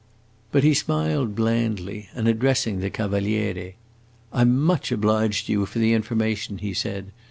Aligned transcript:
But 0.51 0.63
he 0.63 0.73
smiled 0.73 1.35
blandly, 1.35 2.09
and 2.15 2.27
addressing 2.27 2.79
the 2.79 2.89
Cavaliere, 2.89 3.75
"I 4.33 4.41
'm 4.41 4.59
much 4.59 4.91
obliged 4.91 5.45
to 5.45 5.51
you 5.51 5.67
for 5.67 5.77
the 5.77 5.93
information," 5.93 6.57
he 6.57 6.73
said. 6.73 7.11